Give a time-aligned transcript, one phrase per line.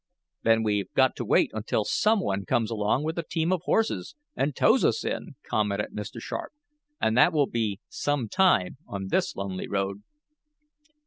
[0.41, 4.15] "Then we've got to wait until some one comes along with a team of horses,
[4.35, 6.19] and tows us in," commented Mr.
[6.19, 6.51] Sharp.
[6.99, 10.01] "And that will be some time, on this lonely road."